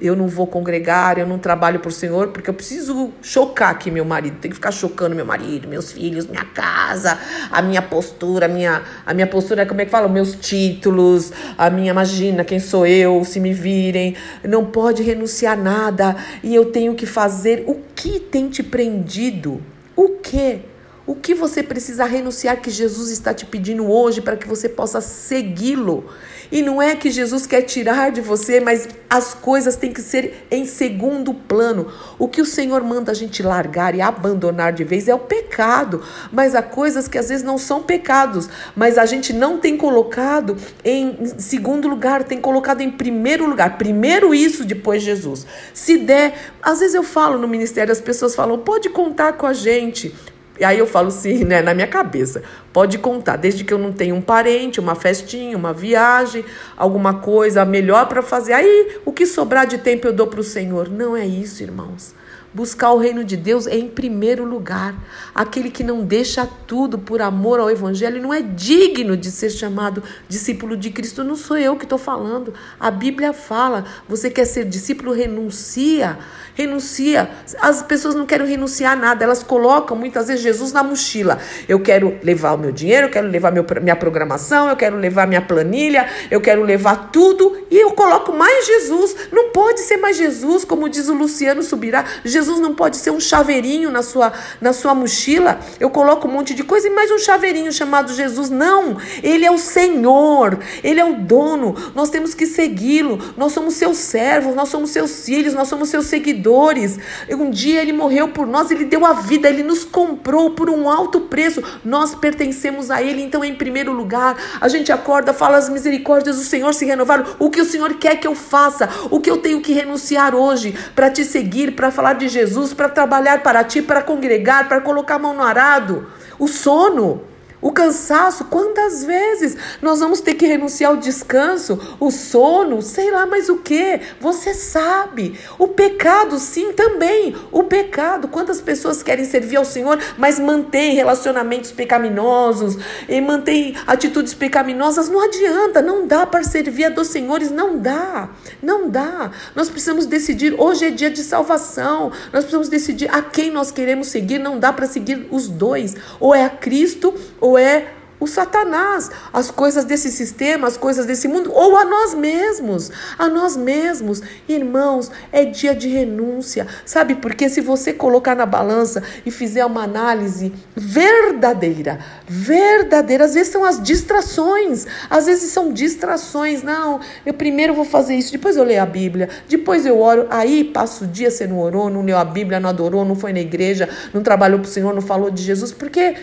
Eu 0.00 0.16
não 0.16 0.26
vou 0.26 0.46
congregar, 0.46 1.18
eu 1.18 1.26
não 1.26 1.38
trabalho 1.38 1.80
por 1.80 1.92
Senhor, 1.92 2.28
porque 2.28 2.48
eu 2.48 2.54
preciso 2.54 3.12
chocar 3.20 3.70
aqui 3.70 3.90
meu 3.90 4.04
marido. 4.04 4.38
Tem 4.38 4.50
que 4.50 4.54
ficar 4.54 4.70
chocando 4.70 5.14
meu 5.14 5.26
marido, 5.26 5.68
meus 5.68 5.92
filhos, 5.92 6.26
minha 6.26 6.44
casa, 6.44 7.18
a 7.50 7.60
minha 7.60 7.82
postura, 7.82 8.46
a 8.46 8.48
minha, 8.48 8.82
a 9.04 9.12
minha 9.12 9.26
postura, 9.26 9.66
como 9.66 9.80
é 9.80 9.84
que 9.84 9.90
fala? 9.90 10.08
Meus 10.08 10.34
títulos, 10.34 11.32
a 11.58 11.68
minha, 11.68 11.90
imagina, 11.90 12.44
quem 12.44 12.58
sou 12.58 12.86
eu, 12.86 13.24
se 13.24 13.38
me 13.40 13.52
virem. 13.52 14.16
Não 14.42 14.64
pode 14.64 15.02
renunciar 15.02 15.56
nada 15.56 16.16
e 16.42 16.54
eu 16.54 16.66
tenho 16.66 16.94
que 16.94 17.06
fazer 17.06 17.64
o 17.66 17.76
que 17.94 18.18
tem 18.18 18.48
te 18.48 18.62
prendido. 18.62 19.60
O 19.94 20.10
que? 20.10 20.60
O 21.06 21.14
que 21.16 21.34
você 21.34 21.62
precisa 21.62 22.04
renunciar 22.04 22.60
que 22.60 22.70
Jesus 22.70 23.10
está 23.10 23.34
te 23.34 23.44
pedindo 23.44 23.90
hoje 23.90 24.20
para 24.20 24.36
que 24.36 24.46
você 24.46 24.68
possa 24.68 25.00
segui-lo? 25.00 26.04
E 26.50 26.62
não 26.62 26.82
é 26.82 26.96
que 26.96 27.10
Jesus 27.10 27.46
quer 27.46 27.62
tirar 27.62 28.10
de 28.10 28.20
você, 28.20 28.60
mas 28.60 28.88
as 29.08 29.34
coisas 29.34 29.76
têm 29.76 29.92
que 29.92 30.02
ser 30.02 30.46
em 30.50 30.64
segundo 30.64 31.32
plano. 31.32 31.92
O 32.18 32.28
que 32.28 32.40
o 32.40 32.46
Senhor 32.46 32.82
manda 32.82 33.12
a 33.12 33.14
gente 33.14 33.42
largar 33.42 33.94
e 33.94 34.00
abandonar 34.00 34.72
de 34.72 34.84
vez 34.84 35.08
é 35.08 35.14
o 35.14 35.18
pecado, 35.18 36.02
mas 36.32 36.54
há 36.54 36.62
coisas 36.62 37.06
que 37.06 37.18
às 37.18 37.28
vezes 37.28 37.44
não 37.44 37.58
são 37.58 37.82
pecados, 37.82 38.48
mas 38.74 38.98
a 38.98 39.06
gente 39.06 39.32
não 39.32 39.58
tem 39.58 39.76
colocado 39.76 40.56
em 40.84 41.26
segundo 41.38 41.88
lugar, 41.88 42.24
tem 42.24 42.40
colocado 42.40 42.80
em 42.80 42.90
primeiro 42.90 43.46
lugar. 43.46 43.78
Primeiro 43.78 44.34
isso, 44.34 44.64
depois 44.64 45.02
Jesus. 45.02 45.46
Se 45.72 45.98
der, 45.98 46.52
às 46.62 46.80
vezes 46.80 46.94
eu 46.94 47.02
falo 47.02 47.38
no 47.38 47.46
ministério, 47.46 47.92
as 47.92 48.00
pessoas 48.00 48.34
falam: 48.34 48.58
pode 48.58 48.88
contar 48.88 49.34
com 49.34 49.46
a 49.46 49.52
gente. 49.52 50.14
E 50.60 50.64
aí 50.64 50.78
eu 50.78 50.86
falo 50.86 51.10
sim, 51.10 51.42
né, 51.42 51.62
na 51.62 51.72
minha 51.72 51.86
cabeça. 51.86 52.42
Pode 52.70 52.98
contar, 52.98 53.36
desde 53.36 53.64
que 53.64 53.72
eu 53.72 53.78
não 53.78 53.92
tenha 53.92 54.14
um 54.14 54.20
parente, 54.20 54.78
uma 54.78 54.94
festinha, 54.94 55.56
uma 55.56 55.72
viagem, 55.72 56.44
alguma 56.76 57.14
coisa 57.14 57.64
melhor 57.64 58.06
para 58.06 58.20
fazer. 58.20 58.52
Aí 58.52 58.98
o 59.06 59.10
que 59.10 59.24
sobrar 59.24 59.66
de 59.66 59.78
tempo 59.78 60.06
eu 60.06 60.12
dou 60.12 60.26
para 60.26 60.40
o 60.40 60.44
Senhor. 60.44 60.90
Não 60.90 61.16
é 61.16 61.26
isso, 61.26 61.62
irmãos. 61.62 62.14
Buscar 62.52 62.90
o 62.90 62.98
reino 62.98 63.22
de 63.22 63.36
Deus 63.36 63.68
é 63.68 63.76
em 63.76 63.86
primeiro 63.86 64.44
lugar. 64.44 64.92
Aquele 65.32 65.70
que 65.70 65.84
não 65.84 66.02
deixa 66.04 66.48
tudo 66.66 66.98
por 66.98 67.22
amor 67.22 67.60
ao 67.60 67.70
Evangelho 67.70 68.20
não 68.20 68.34
é 68.34 68.42
digno 68.42 69.16
de 69.16 69.30
ser 69.30 69.50
chamado 69.50 70.02
discípulo 70.28 70.76
de 70.76 70.90
Cristo. 70.90 71.22
Não 71.22 71.36
sou 71.36 71.56
eu 71.56 71.76
que 71.76 71.84
estou 71.84 71.98
falando. 71.98 72.52
A 72.80 72.90
Bíblia 72.90 73.32
fala: 73.32 73.84
você 74.08 74.28
quer 74.28 74.46
ser 74.46 74.64
discípulo, 74.64 75.12
renuncia. 75.12 76.18
Renuncia. 76.54 77.30
As 77.60 77.84
pessoas 77.84 78.16
não 78.16 78.26
querem 78.26 78.48
renunciar 78.48 78.94
a 78.94 78.96
nada, 78.96 79.24
elas 79.24 79.44
colocam 79.44 79.96
muitas 79.96 80.26
vezes 80.26 80.42
Jesus 80.42 80.72
na 80.72 80.82
mochila. 80.82 81.38
Eu 81.68 81.78
quero 81.78 82.18
levar 82.20 82.54
o 82.54 82.58
meu 82.58 82.72
dinheiro, 82.72 83.06
eu 83.06 83.10
quero 83.10 83.28
levar 83.28 83.52
meu, 83.52 83.64
minha 83.80 83.94
programação, 83.94 84.68
eu 84.68 84.76
quero 84.76 84.96
levar 84.96 85.26
minha 85.28 85.40
planilha, 85.40 86.08
eu 86.28 86.40
quero 86.40 86.64
levar 86.64 87.10
tudo 87.12 87.64
e 87.70 87.78
eu 87.78 87.92
coloco 87.92 88.32
mais 88.32 88.66
Jesus. 88.66 89.14
Não 89.30 89.50
pode 89.50 89.80
ser 89.80 89.98
mais 89.98 90.16
Jesus, 90.16 90.64
como 90.64 90.88
diz 90.88 91.08
o 91.08 91.14
Luciano 91.14 91.62
Subirá. 91.62 92.04
Jesus 92.24 92.39
Jesus 92.40 92.58
não 92.58 92.74
pode 92.74 92.96
ser 92.96 93.10
um 93.10 93.20
chaveirinho 93.20 93.90
na 93.90 94.02
sua, 94.02 94.32
na 94.60 94.72
sua 94.72 94.94
mochila. 94.94 95.60
Eu 95.78 95.90
coloco 95.90 96.26
um 96.26 96.32
monte 96.32 96.54
de 96.54 96.64
coisa 96.64 96.88
e 96.88 96.90
mais 96.90 97.10
um 97.10 97.18
chaveirinho 97.18 97.70
chamado 97.70 98.14
Jesus. 98.14 98.48
Não, 98.48 98.96
ele 99.22 99.44
é 99.44 99.50
o 99.50 99.58
Senhor, 99.58 100.58
ele 100.82 100.98
é 100.98 101.04
o 101.04 101.14
dono. 101.14 101.76
Nós 101.94 102.08
temos 102.08 102.32
que 102.32 102.46
segui-lo. 102.46 103.18
Nós 103.36 103.52
somos 103.52 103.74
seus 103.74 103.98
servos, 103.98 104.54
nós 104.54 104.70
somos 104.70 104.90
seus 104.90 105.24
filhos, 105.24 105.52
nós 105.52 105.68
somos 105.68 105.90
seus 105.90 106.06
seguidores. 106.06 106.98
Um 107.30 107.50
dia 107.50 107.82
ele 107.82 107.92
morreu 107.92 108.28
por 108.28 108.46
nós, 108.46 108.70
ele 108.70 108.86
deu 108.86 109.04
a 109.04 109.12
vida, 109.12 109.48
ele 109.48 109.62
nos 109.62 109.84
comprou 109.84 110.52
por 110.52 110.70
um 110.70 110.88
alto 110.88 111.20
preço. 111.20 111.62
Nós 111.84 112.14
pertencemos 112.14 112.90
a 112.90 113.02
ele, 113.02 113.22
então 113.22 113.44
em 113.44 113.54
primeiro 113.54 113.92
lugar, 113.92 114.36
a 114.58 114.68
gente 114.68 114.90
acorda, 114.90 115.34
fala 115.34 115.58
as 115.58 115.68
misericórdias 115.68 116.38
do 116.38 116.44
Senhor 116.44 116.72
se 116.72 116.86
renovaram. 116.86 117.26
O 117.38 117.50
que 117.50 117.60
o 117.60 117.64
Senhor 117.66 117.94
quer 117.94 118.16
que 118.16 118.26
eu 118.26 118.34
faça? 118.34 118.88
O 119.10 119.20
que 119.20 119.30
eu 119.30 119.36
tenho 119.36 119.60
que 119.60 119.74
renunciar 119.74 120.34
hoje 120.34 120.74
para 120.94 121.10
te 121.10 121.22
seguir, 121.22 121.72
para 121.72 121.90
falar 121.90 122.14
de 122.14 122.29
Jesus 122.30 122.72
para 122.72 122.88
trabalhar 122.88 123.42
para 123.42 123.64
ti, 123.64 123.82
para 123.82 124.02
congregar, 124.02 124.68
para 124.68 124.80
colocar 124.80 125.16
a 125.16 125.18
mão 125.18 125.34
no 125.34 125.42
arado. 125.42 126.06
O 126.38 126.48
sono. 126.48 127.29
O 127.60 127.72
cansaço, 127.72 128.44
quantas 128.46 129.04
vezes 129.04 129.56
nós 129.82 130.00
vamos 130.00 130.20
ter 130.20 130.34
que 130.34 130.46
renunciar 130.46 130.92
ao 130.92 130.96
descanso, 130.96 131.96
o 132.00 132.10
sono, 132.10 132.80
sei 132.80 133.10
lá 133.10 133.26
mais 133.26 133.48
o 133.48 133.58
que, 133.58 134.00
você 134.18 134.54
sabe. 134.54 135.38
O 135.58 135.68
pecado, 135.68 136.38
sim, 136.38 136.72
também. 136.72 137.34
O 137.52 137.64
pecado, 137.64 138.28
quantas 138.28 138.60
pessoas 138.60 139.02
querem 139.02 139.24
servir 139.24 139.56
ao 139.56 139.64
Senhor, 139.64 139.98
mas 140.16 140.38
mantêm 140.38 140.94
relacionamentos 140.94 141.70
pecaminosos 141.70 142.78
e 143.08 143.20
mantêm 143.20 143.76
atitudes 143.86 144.32
pecaminosas, 144.32 145.08
não 145.08 145.22
adianta, 145.22 145.82
não 145.82 146.06
dá 146.06 146.26
para 146.26 146.42
servir 146.44 146.86
a 146.86 146.88
dos 146.88 147.08
senhores, 147.08 147.50
não 147.50 147.78
dá, 147.78 148.30
não 148.62 148.88
dá. 148.88 149.30
Nós 149.54 149.68
precisamos 149.68 150.06
decidir, 150.06 150.54
hoje 150.58 150.86
é 150.86 150.90
dia 150.90 151.10
de 151.10 151.22
salvação, 151.22 152.10
nós 152.32 152.44
precisamos 152.44 152.68
decidir 152.68 153.08
a 153.14 153.20
quem 153.20 153.50
nós 153.50 153.70
queremos 153.70 154.08
seguir, 154.08 154.38
não 154.38 154.58
dá 154.58 154.72
para 154.72 154.86
seguir 154.86 155.28
os 155.30 155.48
dois, 155.48 155.94
ou 156.18 156.34
é 156.34 156.44
a 156.44 156.50
Cristo 156.50 157.14
ou 157.40 157.49
ou 157.50 157.58
é 157.58 157.86
o 158.20 158.26
Satanás, 158.26 159.10
as 159.32 159.50
coisas 159.50 159.86
desse 159.86 160.10
sistema, 160.12 160.68
as 160.68 160.76
coisas 160.76 161.06
desse 161.06 161.26
mundo, 161.26 161.50
ou 161.52 161.74
a 161.78 161.86
nós 161.86 162.14
mesmos, 162.14 162.92
a 163.18 163.28
nós 163.28 163.56
mesmos. 163.56 164.20
Irmãos, 164.46 165.10
é 165.32 165.46
dia 165.46 165.74
de 165.74 165.88
renúncia, 165.88 166.66
sabe? 166.84 167.14
Porque 167.14 167.48
se 167.48 167.62
você 167.62 167.94
colocar 167.94 168.36
na 168.36 168.44
balança 168.44 169.02
e 169.24 169.30
fizer 169.30 169.64
uma 169.64 169.84
análise 169.84 170.52
verdadeira, 170.76 171.98
verdadeira, 172.28 173.24
às 173.24 173.32
vezes 173.32 173.50
são 173.50 173.64
as 173.64 173.82
distrações, 173.82 174.86
às 175.08 175.24
vezes 175.24 175.50
são 175.50 175.72
distrações. 175.72 176.62
Não, 176.62 177.00
eu 177.24 177.32
primeiro 177.32 177.72
vou 177.72 177.86
fazer 177.86 178.14
isso, 178.16 178.32
depois 178.32 178.54
eu 178.54 178.64
leio 178.64 178.82
a 178.82 178.86
Bíblia, 178.86 179.30
depois 179.48 179.86
eu 179.86 179.98
oro, 179.98 180.26
aí 180.28 180.62
passo 180.62 181.04
o 181.04 181.06
dia, 181.06 181.30
você 181.30 181.46
não 181.46 181.58
orou, 181.58 181.88
não 181.88 182.02
leu 182.02 182.18
a 182.18 182.24
Bíblia, 182.24 182.60
não 182.60 182.68
adorou, 182.68 183.02
não 183.02 183.14
foi 183.14 183.32
na 183.32 183.40
igreja, 183.40 183.88
não 184.12 184.22
trabalhou 184.22 184.58
para 184.58 184.68
o 184.68 184.70
Senhor, 184.70 184.92
não 184.92 185.00
falou 185.00 185.30
de 185.30 185.42
Jesus, 185.42 185.72
porque 185.72 186.16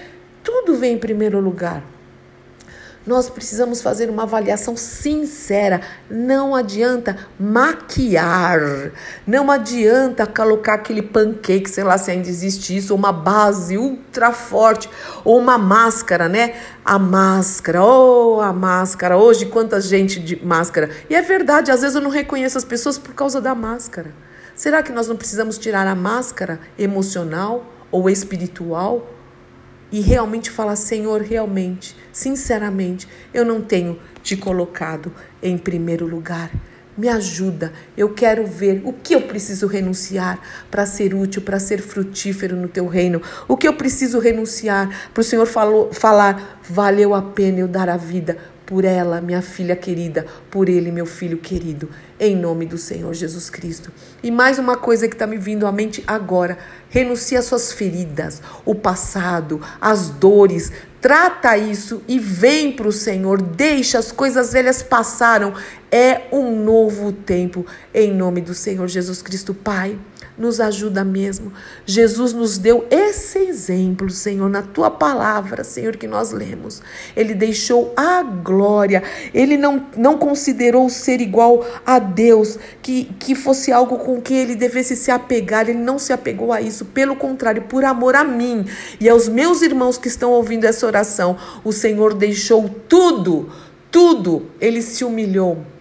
tudo 0.48 0.78
vem 0.78 0.94
em 0.94 0.98
primeiro 0.98 1.42
lugar. 1.42 1.84
Nós 3.06 3.30
precisamos 3.30 3.82
fazer 3.82 4.10
uma 4.10 4.24
avaliação 4.24 4.78
sincera. 4.78 5.82
Não 6.10 6.56
adianta 6.56 7.18
maquiar. 7.38 8.92
Não 9.26 9.52
adianta 9.52 10.26
colocar 10.26 10.76
aquele 10.76 11.02
pancake, 11.02 11.70
sei 11.70 11.84
lá 11.84 11.98
se 11.98 12.12
ainda 12.12 12.30
existe 12.30 12.78
isso, 12.78 12.96
uma 12.96 13.12
base 13.12 13.78
ultra 13.78 14.32
forte, 14.32 14.90
ou 15.26 15.38
uma 15.38 15.58
máscara, 15.58 16.30
né? 16.30 16.56
A 16.84 16.98
máscara, 16.98 17.84
oh, 17.84 18.40
a 18.40 18.54
máscara. 18.54 19.18
Hoje, 19.18 19.48
quanta 19.48 19.82
gente 19.82 20.18
de 20.18 20.46
máscara. 20.46 20.90
E 21.10 21.16
é 21.16 21.22
verdade, 21.22 21.72
às 21.72 21.82
vezes 21.82 21.96
eu 21.96 22.02
não 22.02 22.10
reconheço 22.10 22.58
as 22.58 22.64
pessoas 22.64 22.98
por 22.98 23.14
causa 23.14 23.42
da 23.42 23.54
máscara. 23.54 24.14
Será 24.56 24.82
que 24.82 24.94
nós 24.94 25.10
não 25.10 25.18
precisamos 25.18 25.58
tirar 25.58 25.86
a 25.86 25.96
máscara 25.96 26.58
emocional 26.78 27.66
ou 27.92 28.10
espiritual? 28.10 29.17
E 29.92 30.00
realmente 30.02 30.50
falar: 30.50 30.76
Senhor, 30.76 31.22
realmente, 31.22 31.96
sinceramente, 32.12 33.08
eu 33.34 33.46
não 33.46 33.62
tenho 33.62 34.00
te 34.22 34.36
colocado 34.36 35.12
em 35.42 35.58
primeiro 35.58 36.06
lugar. 36.06 36.52
Me 36.98 37.08
ajuda, 37.10 37.72
eu 37.96 38.10
quero 38.10 38.48
ver 38.48 38.82
o 38.84 38.92
que 38.92 39.14
eu 39.14 39.22
preciso 39.22 39.68
renunciar 39.68 40.40
para 40.72 40.84
ser 40.84 41.14
útil, 41.14 41.44
para 41.44 41.60
ser 41.60 41.80
frutífero 41.80 42.56
no 42.56 42.68
teu 42.68 42.88
reino. 42.88 43.22
O 43.48 43.56
que 43.56 43.68
eu 43.68 43.74
preciso 43.74 44.18
renunciar 44.18 45.12
para 45.14 45.22
o 45.22 45.24
Senhor 45.24 45.46
falou, 45.46 45.94
falar, 45.94 46.60
valeu 46.68 47.14
a 47.14 47.22
pena 47.22 47.60
eu 47.60 47.68
dar 47.68 47.88
a 47.88 47.98
vida 47.98 48.38
por 48.68 48.84
ela, 48.84 49.22
minha 49.22 49.42
filha 49.42 49.78
querida, 49.78 50.26
por 50.52 50.68
ele, 50.68 50.92
meu 50.92 51.06
filho 51.06 51.38
querido, 51.38 51.90
em 52.20 52.36
nome 52.36 52.66
do 52.66 52.78
Senhor 52.78 53.14
Jesus 53.14 53.50
Cristo. 53.50 53.94
E 54.22 54.30
mais 54.30 54.60
uma 54.60 54.76
coisa 54.76 55.08
que 55.08 55.16
está 55.16 55.26
me 55.26 55.38
vindo 55.38 55.66
à 55.66 55.72
mente 55.72 56.04
agora: 56.06 56.58
renuncie 56.90 57.38
às 57.38 57.46
suas 57.46 57.72
feridas, 57.72 58.42
o 58.66 58.76
passado, 58.76 59.62
as 59.80 60.10
dores, 60.10 60.70
trata 61.02 61.58
isso 61.58 62.04
e 62.10 62.20
vem 62.20 62.74
para 62.74 62.90
o 62.90 62.92
Senhor, 62.92 63.42
deixa 63.42 63.98
as 63.98 64.12
coisas 64.12 64.52
velhas 64.52 64.84
passaram, 64.84 65.54
é 65.90 66.24
um 66.30 66.62
novo 66.62 67.14
tempo, 67.14 67.66
em 67.94 68.14
nome 68.14 68.42
do 68.42 68.54
Senhor 68.54 68.88
Jesus 68.90 69.22
Cristo, 69.22 69.54
Pai 69.54 69.98
nos 70.38 70.60
ajuda 70.60 71.04
mesmo. 71.04 71.52
Jesus 71.86 72.34
nos 72.34 72.58
deu 72.58 72.86
esse 72.92 73.40
exemplo, 73.40 74.10
Senhor, 74.10 74.50
na 74.50 74.62
tua 74.62 74.92
palavra, 74.92 75.64
Senhor, 75.64 75.98
que 75.98 76.08
nós 76.08 76.32
lemos. 76.32 76.82
Ele 77.16 77.34
deixou 77.34 77.94
a 77.96 78.22
glória, 78.22 79.02
ele 79.34 79.58
não, 79.58 79.86
não 79.96 80.18
considerou 80.18 80.90
ser 80.90 81.22
igual 81.22 81.66
a 81.86 82.00
Deus, 82.00 82.60
que, 82.82 83.06
que 83.20 83.34
fosse 83.34 83.72
algo 83.72 83.98
com 83.98 84.22
que 84.22 84.34
ele 84.34 84.56
devesse 84.56 84.96
se 84.96 85.10
apegar, 85.10 85.70
ele 85.70 85.80
não 85.80 85.98
se 85.98 86.14
apegou 86.14 86.54
a 86.54 86.62
isso, 86.62 86.86
pelo 86.86 87.16
contrário, 87.16 87.64
por 87.64 87.84
amor 87.84 88.16
a 88.16 88.24
mim 88.24 88.66
e 89.00 89.10
aos 89.10 89.28
meus 89.28 89.62
irmãos 89.62 89.98
que 89.98 90.08
estão 90.08 90.32
ouvindo 90.32 90.66
essa 90.66 90.86
oração, 90.86 91.38
o 91.64 91.72
Senhor 91.72 92.14
deixou 92.14 92.70
tudo, 92.88 93.50
tudo, 93.90 94.48
ele 94.60 94.82
se 94.82 95.04
humilhou 95.04 95.77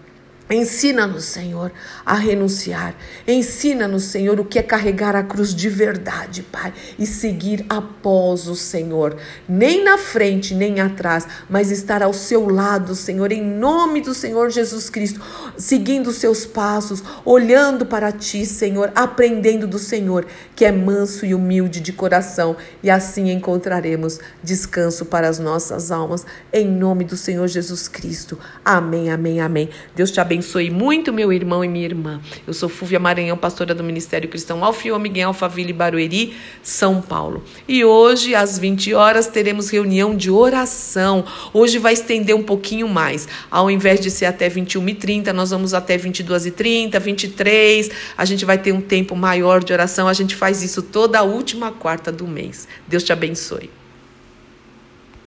Ensina-nos, 0.49 1.25
Senhor, 1.25 1.73
a 2.05 2.15
renunciar. 2.15 2.95
Ensina-nos, 3.27 4.05
Senhor, 4.05 4.39
o 4.39 4.45
que 4.45 4.61
é 4.61 4.63
carregar 4.63 5.17
a 5.17 5.25
cruz 5.25 5.53
de 5.53 5.69
verdade, 5.69 6.45
Pai, 6.45 6.73
e 6.97 7.05
seguir 7.05 7.67
após 7.69 8.47
o 8.47 8.55
Senhor, 8.55 9.17
nem 9.49 9.83
na 9.83 9.99
frente, 9.99 10.55
nem 10.55 10.81
atrás, 10.81 11.27
mas 11.51 11.73
estar 11.73 12.01
ao 12.01 12.13
seu 12.13 12.49
lado, 12.49 12.95
Senhor, 12.95 13.33
em 13.33 13.43
nome 13.43 14.01
do 14.01 14.15
Senhor 14.15 14.49
Jesus 14.51 14.89
Cristo, 14.89 15.21
seguindo 15.59 16.11
os 16.11 16.19
seus 16.19 16.47
passos, 16.47 17.03
olhando 17.25 17.85
para 17.85 18.13
ti, 18.13 18.47
Senhor, 18.47 18.93
aprendendo 18.95 19.67
do 19.67 19.81
Senhor, 19.81 20.25
que 20.55 20.65
é 20.65 20.71
manso 20.71 21.27
e 21.27 21.35
humilde 21.35 21.81
de 21.81 21.93
coração, 21.93 22.57
e 22.85 22.89
assim 22.91 23.33
encontraremos 23.33 24.21
descanso 24.45 25.07
para 25.07 25.29
as 25.29 25.41
nossas 25.41 25.91
almas, 25.91 26.25
em 26.53 26.69
nome 26.69 27.05
do 27.05 27.17
Senhor 27.17 27.49
Jesus 27.49 27.89
Cristo. 27.89 28.39
Amém, 28.65 29.11
amém, 29.11 29.41
amém. 29.41 29.71
Deus 29.97 30.13
te 30.13 30.21
abençoe 30.21 30.36
abençoe 30.37 30.69
muito 30.71 31.15
meu 31.15 31.33
irmão 31.33 31.65
e 31.65 31.69
minha 31.69 31.87
irmã. 31.87 32.21
Eu 32.47 32.53
sou 32.53 32.69
Fúvia 32.69 33.01
Maranhão, 33.01 33.39
pastora 33.39 33.75
do 33.75 33.83
Ministério 33.83 34.29
Cristão 34.29 34.63
Alfio 34.63 34.99
Miguel 34.99 35.29
Alphaville 35.29 35.73
Barueri, 35.73 36.35
São 36.63 37.01
Paulo. 37.01 37.43
E 37.67 37.83
hoje, 37.83 38.35
às 38.35 38.59
20 38.59 38.93
horas, 38.93 39.29
teremos 39.29 39.71
reunião 39.71 40.15
de 40.15 40.31
oração. 40.31 41.25
Hoje 41.55 41.79
vai 41.79 41.95
estender 41.95 42.37
um 42.37 42.43
pouquinho 42.43 42.87
mais. 42.87 43.27
Ao 43.51 43.71
invés 43.71 43.99
de 43.99 44.11
ser 44.11 44.27
até 44.27 44.51
21h30, 44.51 45.33
nós 45.33 45.51
vamos 45.51 45.73
até 45.73 45.97
22h30, 45.97 47.01
23 47.01 47.91
A 48.19 48.25
gente 48.27 48.45
vai 48.45 48.59
ter 48.59 48.73
um 48.73 48.81
tempo 48.83 49.17
maior 49.17 49.65
de 49.65 49.73
oração. 49.73 50.07
A 50.07 50.13
gente 50.13 50.37
faz 50.37 50.63
isso 50.63 50.83
toda 50.83 51.19
a 51.19 51.23
última 51.23 51.73
quarta 51.73 52.13
do 52.13 52.27
mês. 52.27 52.69
Deus 52.87 53.03
te 53.03 53.13
abençoe. 53.13 53.71